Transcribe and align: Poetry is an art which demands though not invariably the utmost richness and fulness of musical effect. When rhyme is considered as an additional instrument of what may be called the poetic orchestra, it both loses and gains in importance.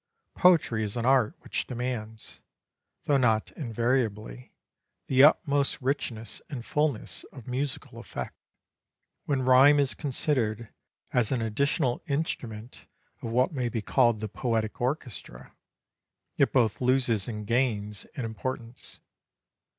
Poetry 0.33 0.83
is 0.83 0.97
an 0.97 1.05
art 1.05 1.35
which 1.41 1.67
demands 1.67 2.41
though 3.03 3.19
not 3.19 3.51
invariably 3.51 4.51
the 5.05 5.21
utmost 5.23 5.79
richness 5.79 6.41
and 6.49 6.65
fulness 6.65 7.23
of 7.25 7.47
musical 7.47 7.99
effect. 7.99 8.35
When 9.25 9.43
rhyme 9.43 9.79
is 9.79 9.93
considered 9.93 10.69
as 11.13 11.31
an 11.31 11.43
additional 11.43 12.01
instrument 12.07 12.87
of 13.21 13.29
what 13.29 13.53
may 13.53 13.69
be 13.69 13.83
called 13.83 14.21
the 14.21 14.27
poetic 14.27 14.81
orchestra, 14.81 15.55
it 16.35 16.51
both 16.51 16.81
loses 16.81 17.27
and 17.27 17.45
gains 17.45 18.05
in 18.15 18.25
importance. 18.25 19.01